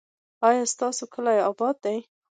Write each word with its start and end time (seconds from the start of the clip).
ایا 0.47 0.63
ستاسو 0.73 1.03
کلی 1.13 1.37
اباد 1.49 1.75
دی؟ 1.83 1.97